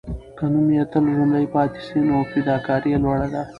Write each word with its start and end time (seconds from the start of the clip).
که 0.37 0.45
نوم 0.53 0.67
یې 0.77 0.83
تل 0.91 1.05
ژوندی 1.15 1.45
پاتې 1.53 1.79
سي، 1.87 1.97
نو 2.09 2.15
فداکاري 2.31 2.89
یې 2.93 2.99
لوړه 3.03 3.27
ده. 3.33 3.41